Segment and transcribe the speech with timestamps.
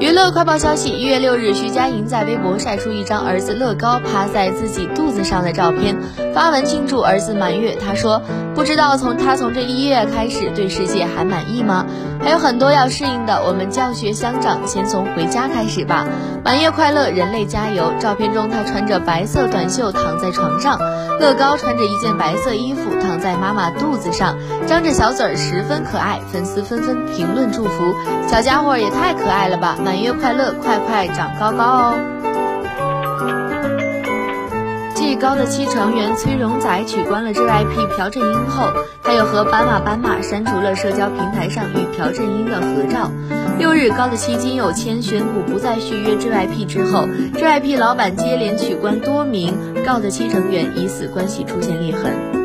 [0.00, 5.96] 娱乐快报消息：一月六日，徐佳莹在微博晒出一张儿子乐高趴在自己肚子上的照片，
[6.34, 7.74] 发文庆祝儿子满月。
[7.74, 8.22] 她说
[8.54, 11.84] ：“不知道从他从这一月开始对世界还满意吗？
[12.20, 13.42] 还有很多要适应的。
[13.44, 16.06] 我们教学相长，先从回家开始吧。
[16.44, 20.78] 满月快乐，人类加油！”照片中，他穿着白色短袖躺在床上，
[21.20, 24.36] 乐高穿着一件白色衣服躺在妈妈肚子上，
[24.66, 26.20] 张着小嘴儿，十分可爱。
[26.32, 27.94] 粉丝纷纷评论祝福
[28.30, 31.94] ：“小家伙也太可爱了吧！”满月快乐，快快长高高哦！
[34.94, 38.68] 继高的七成员崔荣宰取关了 JYP 朴正英后，
[39.02, 43.10] 他又和斑马斑马删除了社交平台上与朴正英的合照。
[43.58, 52.37] 六日，高的七金有谦宣布不再续约 JYP 之后，JYP 老板接连取关多名高的七成员，疑似关系出现裂痕。